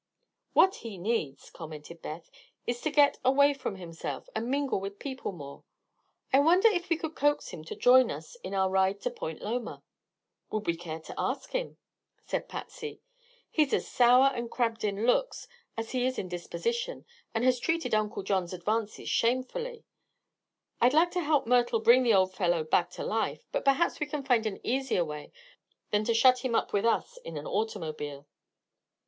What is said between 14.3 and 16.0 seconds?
and crabbed in looks as